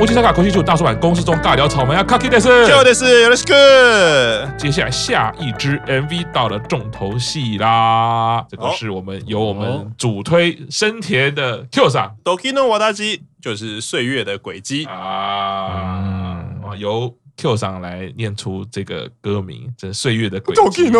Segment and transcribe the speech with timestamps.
[0.00, 4.50] 东吴七三卡口气球大叔版公式中尬聊草莓啊，卡基德斯，就的是有的是个。
[4.56, 16.46] 接下来下一支 MV 到了重头戏啦，这个是我们由我们主推深田的 Q 上，Doki no Watashi 就是岁月的轨迹啊，
[16.78, 17.14] 由。
[17.40, 20.90] Q 上来念出这个歌名，这岁月的轨迹。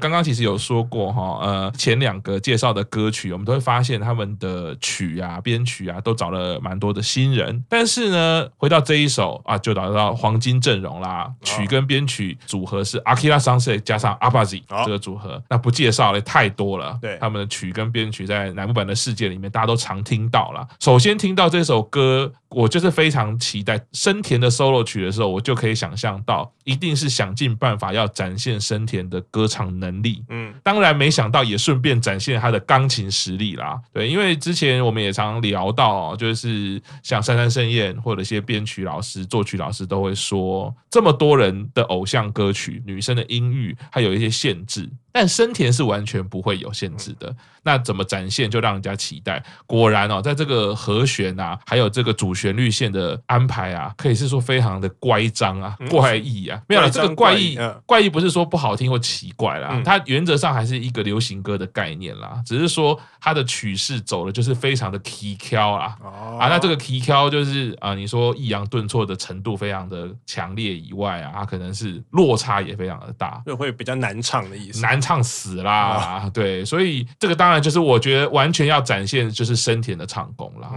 [0.00, 7.64] 刚刚其实有说过哈，呃，前两个介绍的歌曲，我们都会发现他们的曲啊、编曲啊，都找了蛮多的新人。
[7.68, 11.32] 但是呢，回到这一首啊，就找到黄金阵容啦。
[11.42, 16.98] 曲跟编曲组合是 Akira Sensei 加上 Abazi 这个组合，那不介绍了，太多了。
[17.00, 20.66] 对，他们的曲跟编曲在乃木坂的世界里面，大家都常听到了。
[20.80, 23.32] 首先听到这首歌，我就是非常。
[23.38, 30.24] 期待生田的 solo 曲的时候，我就可以想象到，一定是想尽办法要展现生田的歌唱能力。
[30.28, 33.80] 嗯，当然没想到也顺便展现他的钢琴实力啦。
[33.92, 44.88] 对，因为之前我们也常聊到，就是像杉山盛宴或者一些编曲老师、作曲老师都会说，这么多人的偶像歌曲，女生的音域还有一些限制。
[45.14, 49.42] 但生田是完全不会有限制的，那怎么展现就让人家期待。
[49.66, 56.58] 果然哦，在这个和弦啊，还有这个主旋律线的安排啊，可以是说非常的乖张啊、怪异啊。
[56.66, 65.94] 没有了，这个怪异怪异不是说不好听或奇怪啦，它原则上还是一个流行歌的概念啦，只是说它的曲式走的就是非常的奇巧啦。
[66.40, 74.80] 啊，那这个奇巧就是啊，你说抑扬顿挫的程度非常的强烈以外啊，它可能是落差也非常的大，就会比较难唱的意思。
[74.80, 75.02] 难。
[75.02, 80.70] 唱死啦，对，所以这个当然就是我觉得完全要展现就是生田的唱功啦，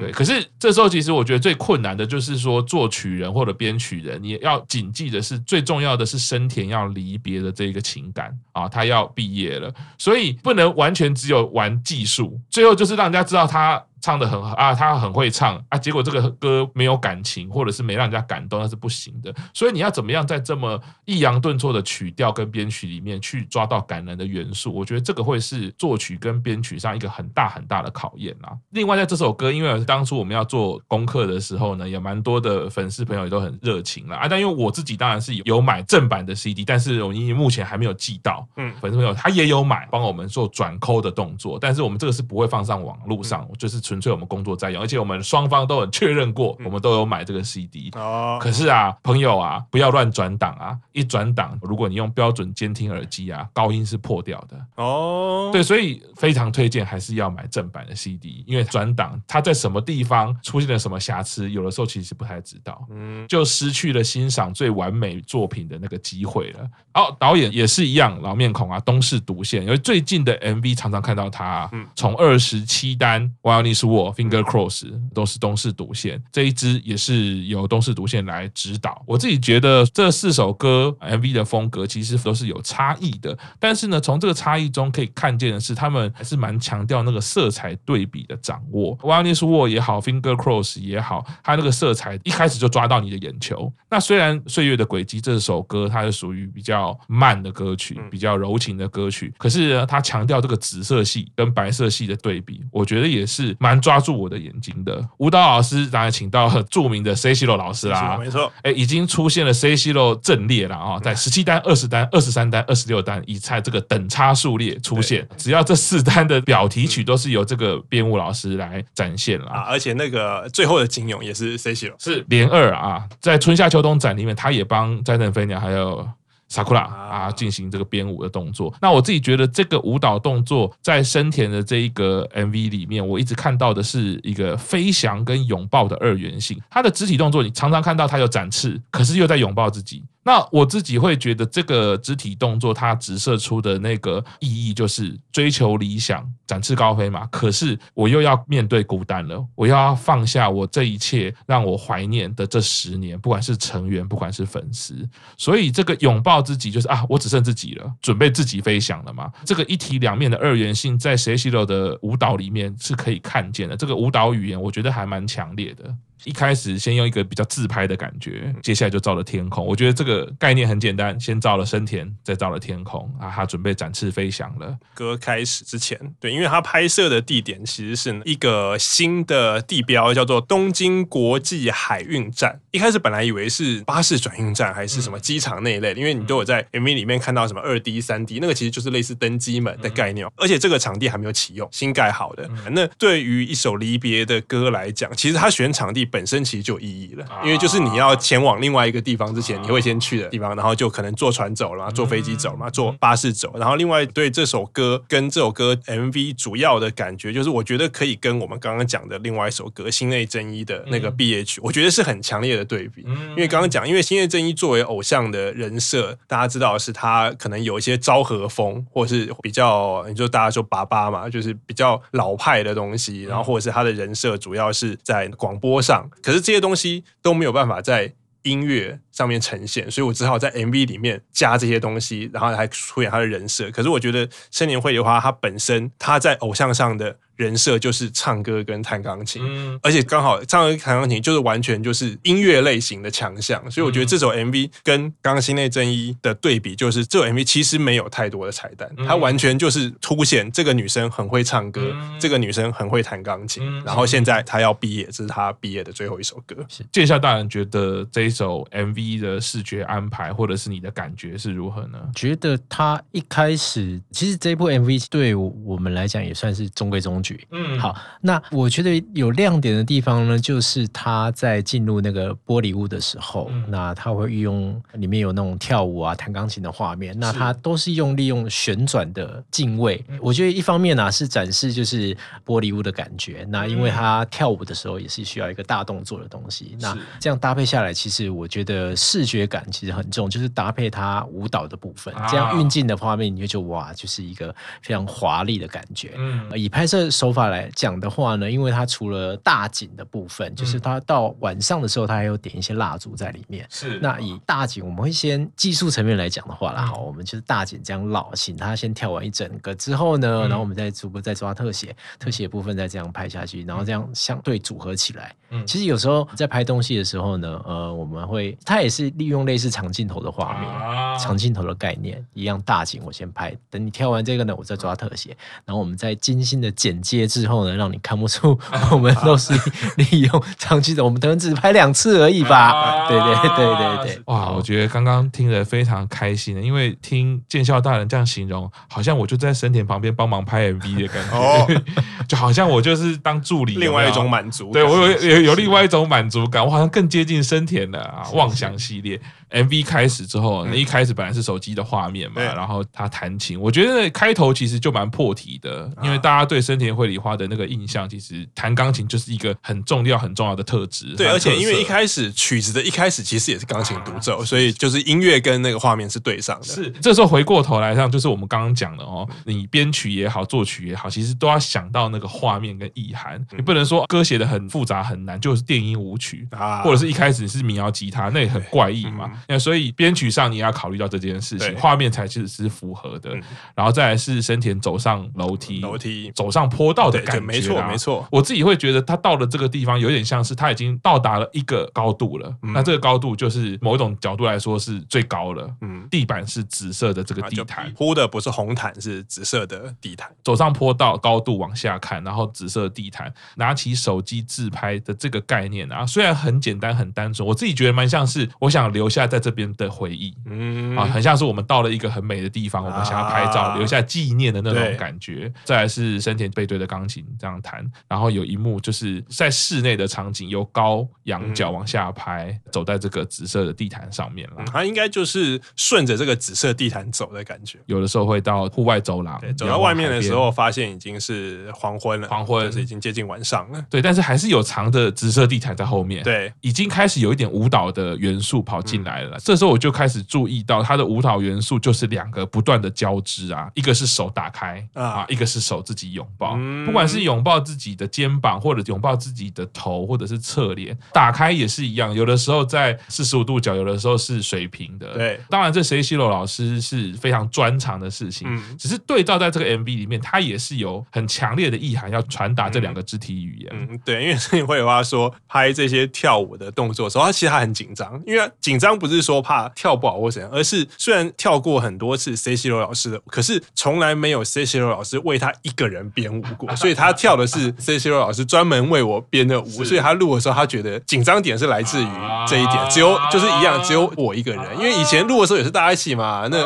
[0.00, 0.12] 对。
[0.12, 13.82] 可是这时候其实我觉得最困难的就是说作曲人或者编曲人，你要谨记的是最重要的是生田要离别的这个情感啊，他要毕业了，所以不能完全只有玩技术，最后就是让人家知道他。
[14.00, 19.34] 唱的很好啊，他很会唱啊，结果这个歌没有感情，或者是没让人家感动，那是不行的。
[19.52, 24.72] 所以你要怎么样在这么抑扬顿挫的曲调跟编曲里面去抓到感人的元素？
[24.72, 28.56] 我觉得这个会是作曲跟编曲上一个很大很大的考验啊。
[28.70, 34.26] 另外，在这首歌，因为当初我们要做功课的时候呢，也蛮多的粉丝朋友也都很热情了啊。
[34.26, 43.78] 但因为我自己当然是有买正版的 CD，但是我因为目前还没有寄到，嗯，粉丝朋友他也有买，帮我们做转扣的动作，但是我们这个是不会放上网络上，就是。
[43.90, 47.90] 纯粹我们工作在用，而且我们双方都很确认过，我们都有买这个 CD。
[47.96, 50.78] 哦，可是啊，朋友啊，不要乱转档啊！
[50.92, 54.56] 一转档，如果你用标准监听耳机啊，高音是破掉的。
[54.76, 66.60] 哦，对，所以非常推荐还是要买正版的 CD，因为转档它在什么地方出现了什么瑕疵，有的时候其实不太知道，嗯，就失去了欣赏最完美作品的那个机会了。
[66.94, 73.79] 哦，导演也是一样，老面孔啊，东视独线，因为最近的 MV 常常看到他，嗯，从二十七单哇，你。
[73.80, 79.02] 是我 Finger Cross 都是东势独线，这一支也是由东势独线来指导。
[79.06, 88.98] 我自己觉得这四首歌 MV 的风格其实都是有差异的，但是呢，从这个差异中可以看见的是，他们还是蛮强调那个色彩对比的掌握。
[89.22, 93.72] This War 也好，Finger Cross 也好，它那个色彩一开始就抓到你的眼球。
[93.88, 103.69] 那虽然《岁月的轨迹》这首歌它是属于比较慢的歌曲，比较柔情的歌曲，可是呢，它强调这个紫色系跟白色系的对比，我觉得也是蛮。
[103.70, 105.00] 蛮抓住我的眼睛的。
[105.18, 126.04] 舞蹈老师，当然请到了著名的 Seishiro 老师啦，没错，哎，已经出现了 Seishiro 阵列了啊，在十七单、二十单、二十三单、二十六单，以在这个等差数列出现，只要这四单的表题曲都是由这个编舞老师来展现了啊，而且那个最后的金勇也是 Seishiro，是连二啊，在春夏秋冬展里面，他也帮斋藤飞鸟还有。
[126.50, 128.74] Sakura 啊，进行这个编舞的动作。
[128.82, 136.60] 那我自己觉得这个舞蹈动作在生田的这一个 MV 里面，我一直看到的是一个飞翔跟拥抱的二元性。
[136.68, 140.04] 他的肢体动作，你常常看到他有展翅，可是又在拥抱自己。
[140.22, 147.26] 那我自己会觉得，这个肢体动作它直射出的那个意义，就是追求理想、展翅高飞嘛。
[147.28, 155.08] 可是我又要面对孤单了，我要放下我这一切让我怀念的这十年，不管是成员，不管是粉丝。
[155.38, 159.32] 所以这个拥抱自己，就是啊，我只剩自己了，准备自己飞翔了嘛。
[159.46, 163.74] 这个一体两面的二元性，在 s e x y 的舞蹈里面是可以看见的。
[163.74, 165.96] 这个舞蹈语言，我觉得还蛮强烈的。
[166.24, 169.64] 一开始先用一个比较自拍的感觉，接下来就照了天空。
[169.64, 174.76] 我觉得这个概念很简单，先照了深田，再照了天空啊，他准备展翅飞翔了。
[174.94, 182.60] 歌开始之前，对，因为他拍摄的地点其实是一个新的地标，叫做东京国际海运站。
[182.70, 190.26] 一开始本来以为是巴士转运站，还是什么机场那一类的，因为你都有在 MV 里面看到什么二 D、三 D，那个其实就是类似登机门的概念。
[190.36, 192.48] 而且这个场地还没有启用，新盖好的。
[192.72, 203.52] 那对于一首离别的歌来讲，其实他选场地本身其实就有意义了，因为就是你要前往另外一个地方之前，你会先去的地方，然后就可能坐船走了嘛，坐飞机走了嘛，坐巴士走。
[203.56, 213.02] 然后另外对这首歌跟这首歌 MV 主要的感觉，就是我觉得可以跟我们刚刚讲的另外一首歌新内真一的那个毕业曲，我觉得是很强烈的对比。
[213.30, 228.12] 因为刚刚讲，因为新内真一作为偶像的人设，大家知道是他可能有一些昭和风，或是比较，你就大家说爸爸嘛，就是比较老派的东西，然后或者是他的人设主要是在广播上，可是这些东西都没有办法在
[228.42, 233.70] 音乐上面呈现，所以我只好在 MV 里面加这些东西，然后来出演他的人设。
[233.70, 237.18] 可是我觉得生年会的话他本身他在偶像上的。
[237.40, 256.54] 人设就是唱歌跟弹钢琴，嗯、而且刚好唱歌弹钢琴就是完全就是音乐类型的强项，所以我觉得这首 MV 跟刚刚新内真一的对比，就是这首 MV 其实没有太多的彩蛋，它完全就是凸显这个女生很会唱歌，这个女生很会弹钢琴，然后现在她要毕业，这是她毕业的最后一首歌。
[256.92, 261.98] 见笑大人觉得这一首 MV 的视觉安排，或者是你的感觉是如何呢？
[262.14, 267.29] 觉得他一开始其实这部 MV 对我们来讲也算是中规中矩。
[267.50, 280.02] 嗯，好，那我觉得有亮点的地方呢，就是他在进入那个玻璃屋的时候，嗯、那他会运用里面有那种跳舞啊、弹钢琴的画面，那他都是用利用旋转的镜位。
[280.08, 296.12] 嗯、我觉得一方面呢、啊、是展示就是玻璃屋的感觉，那因为他跳舞的时候也是需要一个大动作的东西，那这样搭配下来，其实我觉得视觉感其实很重，就是搭配他舞蹈的部分，这样运镜的画面，你就觉得哇，就是一个非常华丽的感觉。
[296.16, 303.66] 嗯，以拍摄手法来讲的话呢，因为它除了大景的部分，就是它到晚上的时候，它还有点一些蜡烛在里面。
[303.68, 315.36] 是，那以大景，我们会先技术层面来讲的话啦，好，我们就是大景这样绕，请他先跳完一整个之后呢，然后我们再逐步再抓特写，特写部分再这样拍下去，然后这样相对组合起来。
[315.50, 328.58] 嗯，其实有时候在拍东西的时候呢，呃，我们会它也是利用类似长镜头的画面，长镜头的概念一样，大景我先拍，等你跳完这个呢，我再抓特写，然后我们再精心的剪接之后呢，让你看不出
[328.92, 329.52] 我们都是
[329.96, 333.08] 利用长期的，我们可能只拍两次而已吧。
[333.08, 341.82] 对对对对对，哇，我觉得刚刚听得非常开心的，因为听见笑大人这样形容，好像我就在生田旁边帮忙拍 MV 的感觉，
[342.28, 349.20] 就好像我就是当助理，另外一种满足，对我有有有另外一种满足感，我好像更接近生田了啊，妄想系列。
[349.50, 361.14] MV 开始之后，那一开始本来是手机的画面嘛，然后他弹琴，我觉得开头其实就蛮破题的，因为大家对生田绘梨花的那个印象，其实弹钢琴就是一个很重要很重要的特质。
[361.16, 366.66] 对，而且因为一开始曲子的一开始其实也是钢琴独奏，所以就是音乐跟那个画面是对上的。
[366.66, 379.30] 是，这时候回过头来上，就是我们刚刚讲的哦，你编曲也好，作曲也好，其实都要想到那个画面跟意涵，你不能说歌写的很复杂很难，就是电音舞曲啊，或者是一开始是民谣吉他，那也很怪异嘛。
[379.48, 383.30] 那所以编曲上你要考虑到这件事情，画面才其实是符合的。
[383.74, 388.26] 然后再来是生田走上楼梯，楼梯走上坡道的感觉，没错没错。
[388.30, 392.50] 我自己会觉得他到了这个地方，有点像是他已经到达了一个高度了。
[392.62, 395.70] 那这个高度就是某一种角度来说是最高了。
[395.82, 400.30] 嗯，地板是紫色的这个地毯，铺的不是红毯，是紫色的地毯。
[400.42, 409.70] 走上坡道，高度往下看，然后紫色地毯，拿起手机自拍的这个概念啊，虽然很简单很单纯，我自己觉得蛮像是我想留下在这边。
[409.76, 415.50] 的回忆，嗯啊，很像是我们到了一个很美的地方，我们想要拍照留下纪念的那种感觉。
[415.64, 424.64] 再来是深田背对着钢琴这样弹，然后有一幕就是在室内的场景，由高仰角往下拍，走在这个紫色的地毯上面了。
[424.66, 427.80] 他应该就是顺着这个紫色地毯走的感觉。
[427.86, 433.84] 有的时候会到户外走廊，走到外面的时候，发现已经是黄昏了，黄昏就是已经接近晚上了。
[433.90, 436.22] 对，但是还是有长的紫色地毯在后面。
[436.22, 439.36] 对，已经开始有一点舞蹈的元素跑进来了。
[439.40, 446.56] 这时候我就开始注意到它的舞蹈元素就是两个不断的交织啊，一个是手打开啊，一个是手自己拥抱。
[446.60, 452.12] 嗯、不管是拥抱自己的肩膀，或者拥抱自己的头，或者是侧脸，打开也是一样。
[452.12, 455.14] 有的时候在四十五度角，有的时候是水平的。
[455.14, 463.70] 对，当然这 Seishiro 老师是非常专长的事情，嗯、只是对照在这个 MV 里面，他也是有很强烈的意涵要传达这两个肢体语言。
[463.72, 482.08] 嗯，对，因为所以会有他说拍这些跳舞的动作的时候，他其实他很紧张，因为紧张不是说怕跳不好或怎样，而是虽然跳过很多次 Seishiro 老师的舞，可是从来没有 Seishiro 老师为他一个人编舞过，所以他跳的是 Seishiro 老师专门为我编的舞，所以他录的时候，他觉得紧张点是来自于
[482.46, 486.58] 这一点，只有就是一样，只有我一个人，因为以前录的时候也是大家一起嘛，那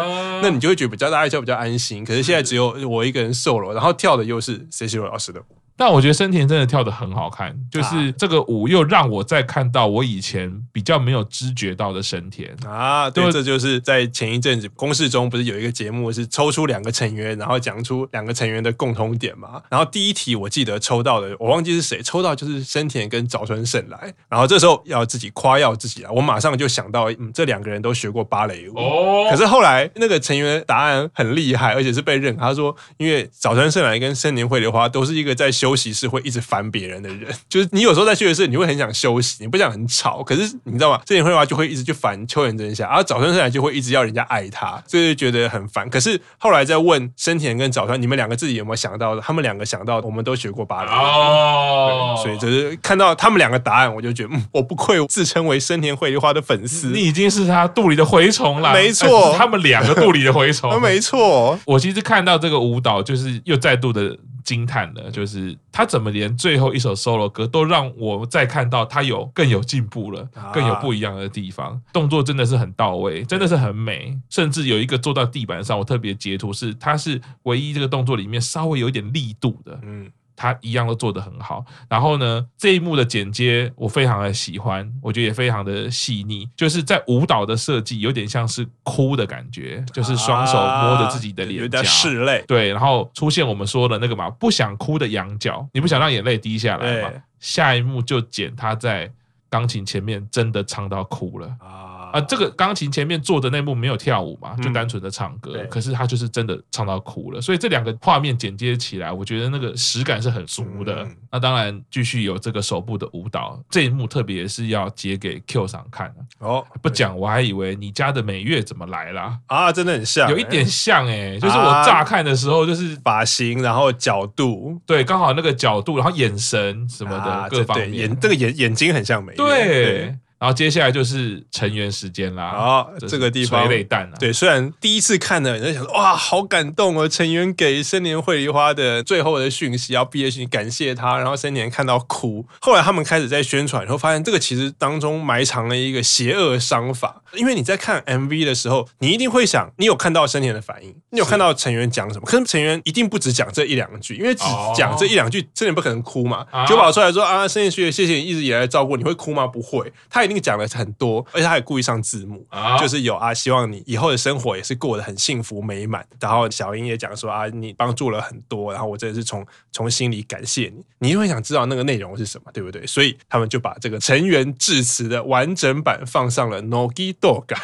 [0.42, 5.44] 那你就会觉得比较大家一起比较安心，可是现在只有我一个人 solo，然后跳的又是 Seishiro 老师的舞。
[5.76, 13.10] 但我觉得森田真的跳的很好看，就是这个舞又让我再看到我以前比较没有知觉到的森田啊。
[13.10, 19.60] 对，这就是在前一阵子公式中不是有一个节目是抽出两个成员，然后讲出两个成员的共同点嘛？
[19.68, 24.14] 然后第一题我记得抽到的我忘记是谁，抽到就是森田跟早川圣来。
[24.28, 28.78] 然后这时候要自己夸耀自己啊，我马上就想到，嗯，这两个人都学过芭蕾舞。
[28.78, 29.26] 哦。
[29.28, 32.42] 可是后来那个成员答案很厉害，而且是被认可。
[32.42, 35.50] 他说，因为早川圣来跟森田绘梨花都是一个在。
[35.64, 41.00] 休息室会一直烦别人的人， 就是你有时候在休息室，你会很想休息，你不想很吵，可是你知道吗？
[41.06, 45.88] 这点会的话就会一直去烦秋元真夏，然后早川圣来就会一直要人家爱他，所以就觉得很烦。
[45.88, 49.22] 可是后来再问生田跟早川，你们两个自己有没有想到的？
[49.22, 61.58] 他们两个想到，我们都学过芭蕾哦，所以就是看到他们两个答案，我就觉得，嗯，我不愧自称为森田绘梨花的粉丝，你已经是他肚里的蛔虫了，没错， 他们两个肚里的蛔虫， 没错。
[61.64, 64.18] 我其实看到这个舞蹈，就是又再度的。
[64.44, 80.10] 惊叹的，就是他怎么连最后一首 solo 歌都让我再看到他有更有进步了，更有不一样的地方，动作真的是很到位，真的是很美，甚至有一个做到地板上，我特别截图是，他是唯一这个动作里面稍微有一点力度的，嗯。
[80.36, 97.10] 他一样都做得很好，然后呢，这一幕的剪接我非常的喜欢，我觉得也非常的细腻，就是在舞蹈的设计有点像是哭的感觉，就是双手摸着自己的脸颊，有点拭泪，对，然后出现我们说的那个嘛，不想哭的羊角，你不想让眼泪滴下来嘛？
[97.38, 99.10] 下一幕就剪他在
[99.48, 101.46] 钢琴前面真的唱到哭了。
[101.60, 101.83] 啊。
[102.14, 105.54] 啊，这个钢琴前面坐的那幕没有跳舞嘛，就单纯的唱歌。
[105.56, 111.02] 嗯、可是他就是真的唱到哭了，所以这两个画面剪接起来，我觉得那个实感是很足的。
[111.02, 116.64] 嗯、那当然，继续有这个手部的舞蹈，这一幕特别是要截给 Q 上看的哦。
[116.80, 119.72] 不讲我还以为你家的美月怎么来了啊？
[119.72, 129.64] 真的很像，有一点像哎、欸，就是我乍看的时候就是发型，然后角度，对，刚好那个角度，然后眼神什么的、啊、各方面，眼这个眼眼睛很像美月，对。
[129.64, 132.50] 对然后接下来就是成员时间啦。
[132.50, 134.12] 好，这个地方垂泪弹啊。
[134.20, 137.08] 对，虽然第一次看的人在想说，哇，好感动哦！
[137.08, 141.16] 成员给森田绘梨花的最后的讯息，要毕业讯，感谢他。
[141.16, 142.46] 然后森田看到哭。
[142.60, 147.22] 后来他们开始在宣传，然后发现这个其实当中埋藏了一个邪恶商法。
[147.32, 152.26] 因为你在看 MV 的时候，你一定会想，你有看到森田的反应，你有看到成员讲什么？
[152.26, 154.44] 可是成员一定不只讲这一两句，因为只
[154.76, 156.44] 讲这一两句，森田不可能哭嘛。
[156.68, 159.46] 久保出来说啊，森田学姐，谢谢你一直以来照顾，你会哭吗？
[159.46, 160.33] 不会，他一定。
[160.40, 166.06] 讲了很多，而且他也故意上字幕，啊、就是有啊，希望你以后的生活也是过得很幸福美满。
[166.20, 170.84] 然后小英也讲说啊，你帮助了很多，然后我真的是从从心里感谢你。
[170.98, 172.86] 你就会想知道那个内容是什么，对不对？
[172.86, 177.56] 所以他们就把这个成员致辞的完整版放上了 Nogi Doga。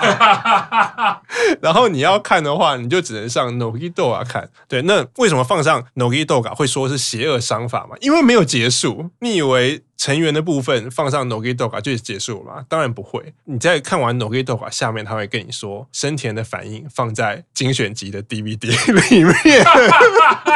[1.62, 4.50] 然后你要看的话，你就只能上 Nogi Doga 看。
[4.68, 7.96] 对，那为什么放上 Nogi Doga 会说是邪恶商法嘛？
[8.00, 9.10] 因为没有结束。
[9.20, 9.82] 你以为？
[10.00, 12.64] 成员的部分放上 Nogi Doga 就结束了吗？
[12.70, 13.34] 当然不会。
[13.44, 18.68] 你在看完 Nogi Doga 下面，他会跟你说生田的反应放在精选集的 DVD
[19.10, 19.34] 里面。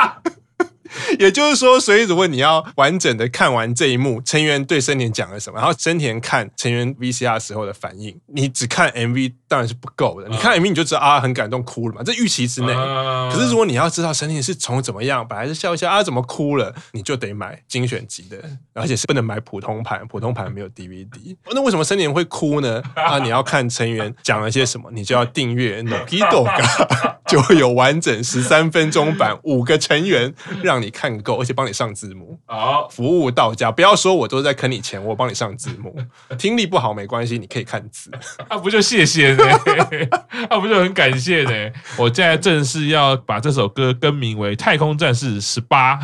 [1.19, 10.29] 也就是说，所以如果你要完整的看完这一幕，成员对森田讲了什么，然后森田看成员 VCR 时候的反应，你只看 MV 当然是不够的。
[10.29, 12.73] 你看 MV 你就知道啊，很感动，哭了嘛，这预期之内。
[13.33, 18.39] 可是如果你要知道森田是从怎么样，本来是笑一笑啊，怎么哭了，你就得买精选集的，
[18.75, 21.37] 而且是不能买普通盘，普通盘没有 DVD。
[21.53, 22.83] 那为什么森田会哭呢？
[22.95, 30.33] 啊， 你要看成员讲了些什么，你就要订阅 Nokidoga，就会有完整十三分钟版，五个成员
[30.63, 30.84] 让你。
[30.91, 33.71] 看够，而且帮你上字幕，好，服务到家。
[33.71, 35.95] 不要说我都在坑你钱，我帮你上字幕。
[36.39, 38.11] 听力不好没关系，你可以看字。
[38.49, 39.45] 啊，不就谢谢呢？
[40.51, 41.73] 啊，不就很感谢呢？
[41.97, 45.97] 我现在正式要把这首歌更名为《太空战士十八》，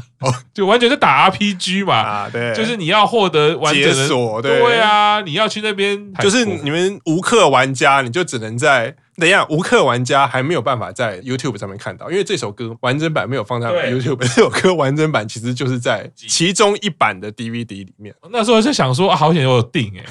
[0.54, 1.94] 就完全是打 RPG 嘛。
[1.94, 8.96] 啊，对，就是你要获得完整的，对，对啊，你要去那边，就是你们无氪玩家，你就只能在。
[9.20, 14.16] 等一下，无氪玩家还没有办法在 YouTube 上面看到，因为这首歌完整版没有放在 YouTube。
[14.16, 18.14] 这首歌完整版其实就是在其中一版的 DVD 里面。
[18.30, 20.04] 那时候就想说，啊，好险我有订哎，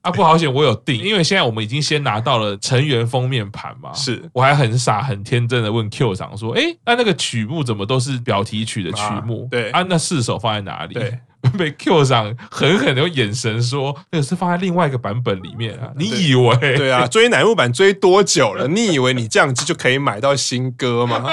[0.00, 3.92] 啊不好险我有订，因为现在我们已经先拿到了成员封面盘嘛。
[3.92, 9.46] 是，我还很傻很天真的问 Q 长说，哎，那那个曲目怎么都是表题曲的曲目？
[9.50, 10.94] 对啊，那四首放在哪里？
[10.94, 11.18] 对。
[11.58, 15.90] 被 Q 上狠狠的用眼神说：“那个是放在另外一个版本里面啊！
[15.96, 16.56] 你以为？
[16.76, 18.66] 对啊，追乃木坂追多久了？
[18.68, 21.24] 你以为你这样子就可以买到新歌吗？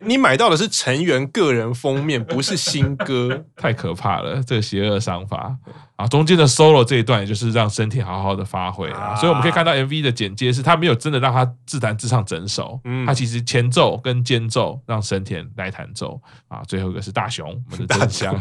[0.00, 4.42] 你买到的是成员个人封面，不是新歌， 太可怕了！
[4.42, 5.56] 这个邪恶商法。”
[5.98, 16.20] 啊，中间的 solo 这一段，也就是让生田好好的发挥啊，所以我们可以看到 MV 的简介是，他没有真的让他自弹自唱整首，嗯，他其实前奏跟间奏让生田来弹奏。
[16.46, 18.32] 啊，最后一个是大雄，我们的真相，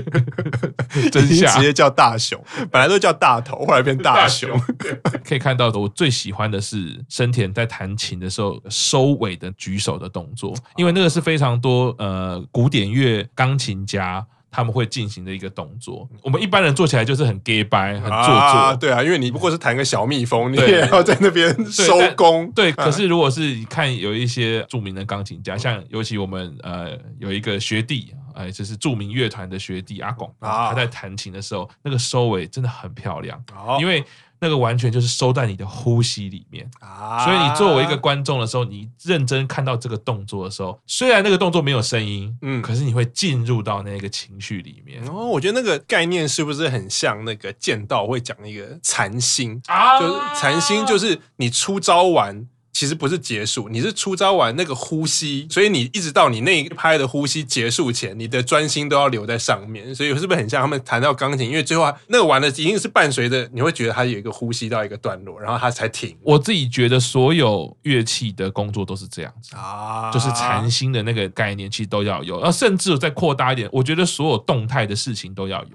[1.10, 4.50] 真相直接叫大雄，本来都叫大头，后来变大雄，
[5.24, 14.26] 可以看到的，我最喜欢的是生田在弹琴的时候收尾的举手的动作，因为那个是非常多呃古典乐钢琴家。
[14.56, 18.32] 他们会进行的一个动作，我们一般人做起来就是很 gay 掰，很做作。
[18.32, 22.50] 啊，对啊，因为你不过是弹个小蜜蜂，你也要在那边收工。
[22.52, 33.38] 对，可是如果是看有一些著名的钢琴家，像尤其我们呃有一个学弟，哎，就是著名乐团的学弟阿拱，他在弹琴的时候，那个收尾真的很漂亮，
[33.78, 34.02] 因为。
[34.40, 45.02] 那个完全就是收在你的呼吸里面啊，所以你作为一个观众的时候，你认真看到这个动作的时候，虽然那个动作没有声音，嗯，可是你会进入到那个情绪里面。
[45.08, 49.98] 哦，我觉得那个概念是不是很像那个剑道会讲一个禅心啊？
[50.00, 52.46] 就是禅心，就是你出招完。
[52.76, 59.94] 其实不是结束，你是出招完那个呼吸，所以你一直到你那一拍的呼吸结束前，你的专心都要留在上面。
[59.94, 61.48] 所以是不是很像他们弹到钢琴？
[61.48, 66.14] 因为最后那个完了，一定是伴随着你会觉得它有一个呼吸到一个段落，然后它才停。
[66.22, 75.70] 我自己觉得所有乐器的工作都是这样子啊，就是禅心的那个概念其实都要有，然后甚至再扩大一点，我觉得所有动态的事情都要有。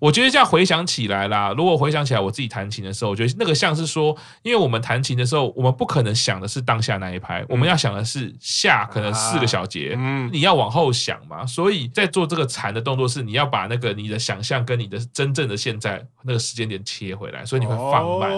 [0.00, 11.46] 我觉得这样回想起来啦，如果回想起来我自己弹琴的时候，我觉得那个像是说，因为我们弹琴的时候，我们不可能想的是当下那一拍，我们要想的是下可能四个小节，嗯，你要往后想嘛。
[11.46, 18.30] 所以在做这个禅的动作是，你要把那个你的想象跟你的真正的现在那个时间点切回来，所以你会放慢，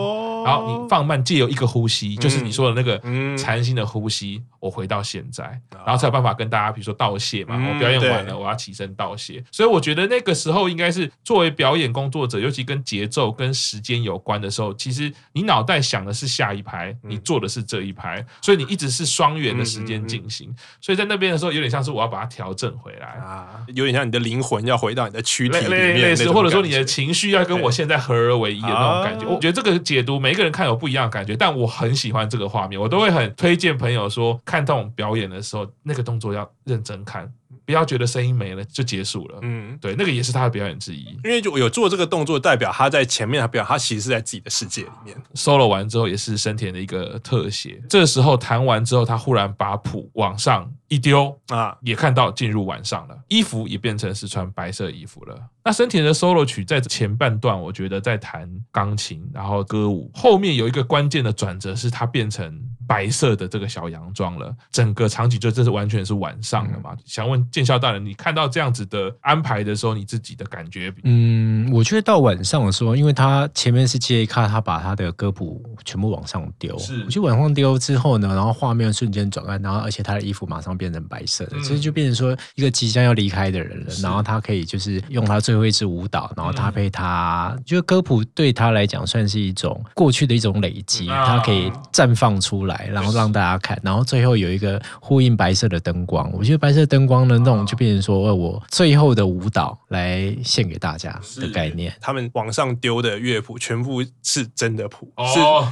[0.44, 2.98] 然后你放慢借由一个呼吸，就是你说的那个
[3.36, 5.44] 禅心的呼吸，我回到现在，
[5.84, 9.42] 然后才有办法跟大家比如说道谢嘛，我表演完了，我要起身道谢。
[9.50, 20.54] 所以我觉得那个时候应该是作为表演工作者，尤其跟节奏跟时间有关的时候，其实你脑袋想的是下一排，你做的是这一排，所以你一直是双元的时间进行。
[20.80, 29.26] 所以在那边的时候，有点像是我要把它调整回来啊，有点像你的灵魂要回到你的躯体里面，类似，或者说你的情绪要跟我现在合而为一的那种感觉。
[29.26, 37.28] 我觉得这个解读每一个人看有不一样的感觉，但我很喜欢这个画面，我都会很推荐朋友说，看这种表演的时候，那个动作要认真看。
[37.64, 41.04] 不要觉得声音没了就结束了，嗯，对，那个也是他的表演之一。
[41.24, 45.16] 因为就有做这个动作，代表他在前面，他表演他其实是在自己的世界里面。
[45.34, 47.80] solo 完之后，也是生田的一个特写。
[47.88, 55.36] 这个时候弹完之后，他忽然把谱往上一丢啊，也看到进入晚上了，衣服也变成是穿白色衣服了。
[55.64, 64.54] 那生田的 solo 曲在前半段，我觉得在弹钢琴，然后歌舞，后面有一个关键的转折，是他变成白色的这个小洋装了。
[64.70, 66.90] 整个场景就这是完全是晚上了嘛？
[66.92, 70.92] 嗯、想问剑笑大人，你看到这样子的安排的时候，你自己的感觉？
[71.04, 85.54] 嗯，我觉得到晚上的时候，因为他前面是接一卡，他把他的歌谱全部往上丢，是，我就往上丢之后呢，然后画面瞬间转暗，然后而且他的衣服马上变成白色的，嗯、所以就变成说一个即将要离开的人了，然后他可以就是用他最。
[85.54, 96.28] 后一支舞蹈，然后搭配他，就歌谱对他来讲算是一种过去的一种累积，他可以绽放出来，然后让大家看，然后最后有一个呼应白色的灯光。
[96.32, 101.94] 我觉得白色灯光的那种就变成说，我最后的舞蹈来献给大家的概念。
[102.00, 105.08] 他们往上丢的乐谱全部是真的谱，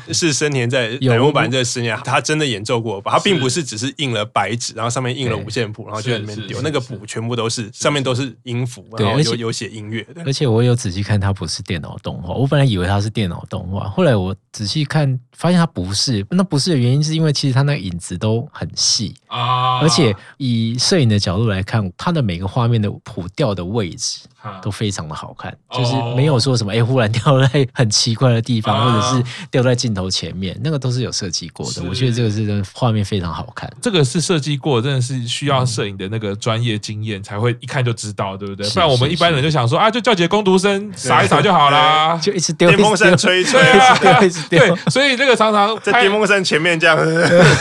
[0.07, 3.11] 是是生田在乃木坂这个十年，他真的演奏过吧？
[3.11, 6.62] 他并不是只是印了白纸，然后上面印了五线谱，然后就在里面丢。
[6.62, 9.73] 那个谱全部都是上面都是音符，然后有有写。
[9.73, 12.35] 音乐的，而且我有仔细看，它不是电脑动画。
[12.35, 16.23] 我本来以为它是电脑动画，后来我仔细看，发现它不是。
[16.29, 24.20] 那不是的原原因是因为其实他那个影子都很细啊，而且以摄影的角度来看，它的每个画面的谱调的位置
[24.62, 31.83] 都非常的好看，就是没有说什么哎、欸、忽然掉在很奇怪的地方，或者是掉在镜头前面，那个都是有设计过的。
[31.88, 38.68] 我觉得这个是真画面非常好看，这个是设计过，真的是需要摄影的那个专业经验才会一看就知道，对不对？
[38.70, 43.61] 不然我们一般人就想说啊，就叫几个工读生撒一撒就好啦，就一直丢电风扇吹 一吹，
[44.26, 46.96] 一直丢，对，所以这个常常 在电风扇前面这样。
[46.96, 47.02] 子，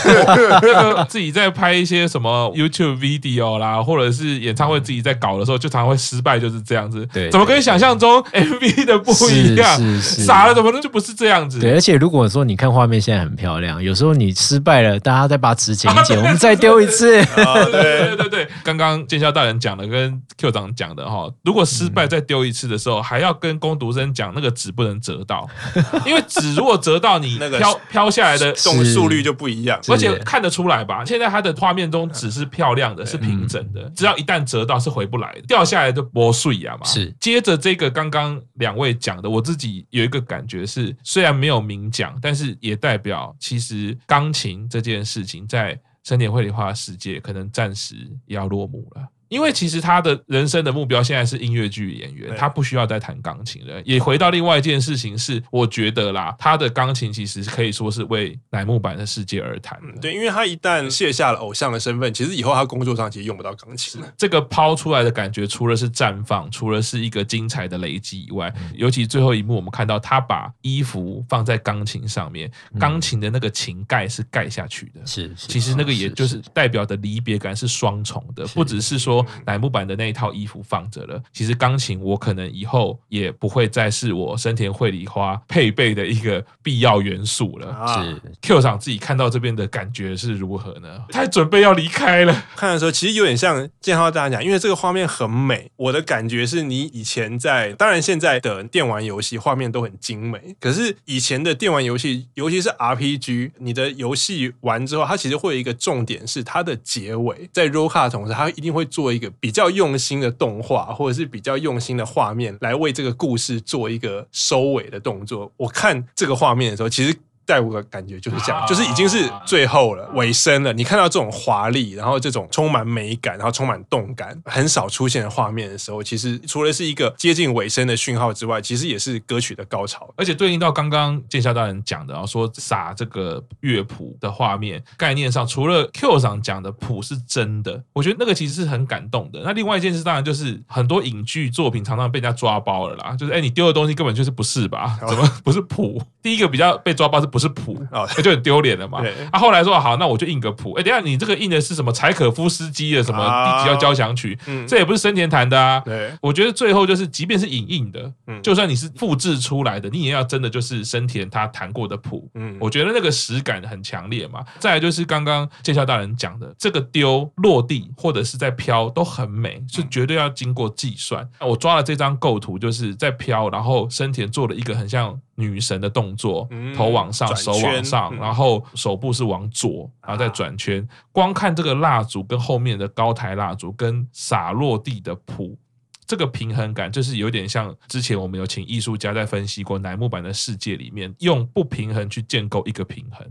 [0.06, 7.06] 那个自己在拍一些什么 YouTube video 啦，或者是演唱会自己在搞的时候，就常常会失败，就是这样子。
[7.12, 10.02] 对，怎么跟想象中 MV 的不一样？
[10.02, 11.60] 傻了怎么能就不是这样子？
[11.60, 17.22] 对，而且如果说你看画面现在很漂亮，有时候你失败了，大家再把纸剪一剪， 我们再丢一次。
[17.36, 25.46] 对对对对，刚刚建肖大人讲的跟 Q 长讲的哈，如果失败再丢一次的时候，还要跟工读生讲那个纸不能折到，
[26.08, 31.04] 因为纸如果折到你那个飘飘下来的动速率就不一样，而且看得出来吧？
[31.04, 47.96] 现在它的画面中纸是漂亮的，是平整的，只要一旦折到是回不来的，掉下来就磨碎是，接着这个刚刚两位讲的，我自己有一个感觉是，虽然没有明讲，但是也代表其实钢琴这件事情在森田绘里花的世界可能暂时
[48.26, 49.08] 要落幕了。
[49.32, 53.82] 因为其实他的人生的目标现在是音乐剧演员，他不需要再弹钢琴了。
[53.86, 59.80] 也回到另外一件事情是，我觉得啦，他的钢琴其实可以说是为乃木坂的世界而弹。
[60.02, 64.02] 对，因为他一旦卸下了偶像的身份，其实以后他工作上其实用不到钢琴。
[64.18, 75.08] 这个抛出来的感觉，除了是绽放，除了是一个精彩的累积以外，尤其最后一幕，我们看到他把衣服放在钢琴上面，钢琴的那个琴盖是盖下去的。
[75.08, 79.21] 是，其实那个也就是代表的离别感是双重的，不只是说。
[79.46, 87.76] 乃木坂的那一套衣服放着了，其实钢琴我可能以后也不会再是我森田绘梨花配备的一个必要元素了。
[87.88, 91.04] 是 Q 厂自己看到这边的感觉是如何呢？
[91.10, 95.72] 他准备要离开了，看的时候其实有点像建浩大家讲，因为这个画面很美。
[95.78, 109.52] 我的感觉是你以前在，当然现在的电玩游戏画面都很精美，可是以前的电玩游戏，尤其是 RPG，你的游戏完之后，它其实会有一个重点是它的结尾，在 roll card 同时，它一定会做一个比。
[109.52, 115.52] 较用心的动画，或者是比较用心的画面，来为这个故事做一个收尾的动作。
[115.58, 117.14] 我看这个画面的时候，其实。
[117.46, 120.72] 带我的感觉就是这样，就是已经是最后了，尾声了。
[120.74, 130.10] 你看到这种华丽，然后这种充满美感，然后充满动感，很少出现的画面的时候，其实除了是一个接近尾声的讯号之外，其实也是歌曲的高潮。
[130.16, 139.42] 而且对应到刚刚建肖大人讲的然后，说撒这个乐谱的画面概念上，除了 Q 上讲的谱是真的，我觉得那个其实是很感动的。
[139.44, 145.00] 那另外一件事当然就是很多影剧作品常常被人家抓包了啦，就是哎，你丢的东西根本就是不是吧？
[145.08, 146.02] 怎么不是谱？
[146.22, 147.74] 第一个比较被抓包是不是谱？
[147.92, 149.02] 哦，那 就很丢脸了嘛。
[149.32, 150.74] 他后来说好，那我就印个谱。
[150.74, 151.92] 哎，等下你这个印的是什么？
[151.92, 154.38] 柴可夫斯基的什么第几号交响曲？
[154.68, 155.80] 这也不是森田弹的啊。
[155.86, 158.12] 对，我觉得最后就是，即便是影印的，
[158.44, 162.30] 就算你是复制出来的，你也要真的就是森田他弹过的谱。
[162.36, 164.44] 嗯，我觉得那个实感很强烈嘛。
[164.60, 171.28] 再来就是刚刚建肖大人讲的，这个丢落地或者是在飘都很美，是绝对要经过计算。
[171.40, 175.20] 我抓了这张构图，就是在飘，然后森田做了一个很像。
[175.42, 180.88] 女神的动作，头往上，手往上，然后手部是往左，然后再转圈。
[181.12, 185.58] 光看这个蜡烛跟后面的高台蜡烛跟洒落地的谱。
[186.06, 193.26] 这个平衡感就是有点像之前我们有请艺术家在分析过乃木坂的世界里面，用不平衡去建构一个平衡。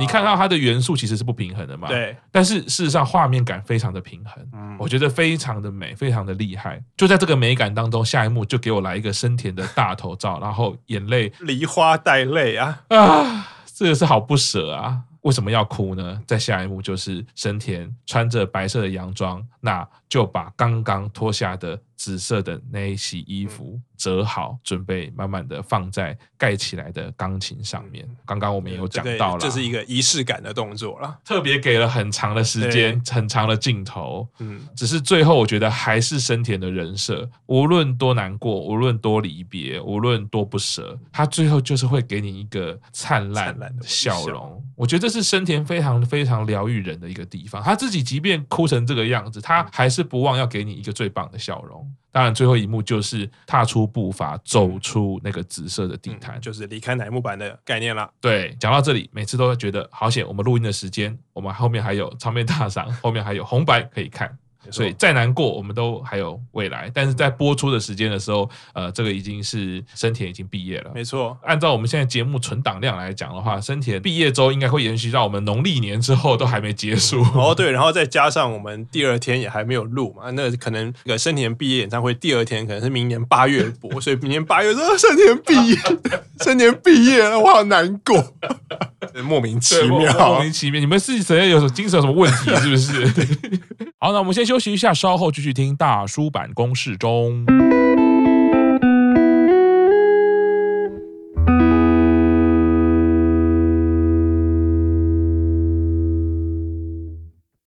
[0.00, 1.86] 你看到它的元素其实是不平衡的嘛？
[1.86, 2.16] 对。
[2.32, 6.82] 但是事实上画面感非常的平衡，我觉得非常的美，非常的厉害。
[6.96, 13.48] 就在这个美感当中，下一幕就给我来一个森田的大头照，然后眼泪梨花带泪啊啊！
[13.76, 15.02] 这个是好不舍啊！
[15.22, 16.20] 为什么要哭呢？
[16.26, 21.80] 在下一幕就是森田穿着白色的洋装，那就把刚刚脱下的。
[21.96, 28.06] 紫色的那一袭衣服折好，准备慢慢的放在盖起来的钢琴上面。
[28.26, 34.28] 刚刚我们也有讲到了，这是一个仪式感的动作了，特别给了很长的时间，很长的镜头。
[34.40, 44.62] 嗯，只是最后我觉得还是深田的人设，无论多难过，无论多离别，无论多不舍，他最后就是会给你一个灿烂的笑容。
[44.76, 47.62] 我觉得这是深田非常非常疗愈人的一个地方。
[47.62, 51.83] 他自己即便哭成这个样子，他还是不忘要给你一个最棒的笑容。
[52.10, 58.08] 当然，最后一幕就是踏出步伐，走出那个紫色的地毯，就是离开乃木坂的概念了。
[58.20, 60.24] 对，讲到这里，每次都会觉得好险。
[60.24, 64.38] 我们录音的时间，我们后面还有唱片大赏，后面还有红白可以看。
[64.70, 66.90] 所以再难过，我们都还有未来。
[66.94, 70.90] 但是在播出的时间的时候，呃，这个已经是生田已经毕业了。
[70.94, 77.22] 没错，按照我们现在节目存档量来讲的话，生田毕业周应该会延续到我们农历年之后都还没结束。
[77.34, 85.76] 哦，对，然后再加上我们第二天也还没有录嘛，那可能这个生田毕业演唱会第二天可能是明年八月播， 所以明年八月说生田毕业，
[86.40, 88.34] 生田毕业了，我好难过，
[89.24, 92.54] 莫名其妙，莫名其妙，你们是谁有什么精神有什么问题？
[92.56, 93.60] 是不是？
[93.98, 97.44] 好，那我们先休休息一下，稍后继续听大叔版公式中。